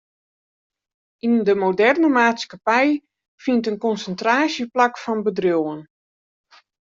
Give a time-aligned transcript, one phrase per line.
[1.25, 2.89] Yn de moderne maatskippij
[3.43, 5.81] fynt in konsintraasje plak fan bedriuwen.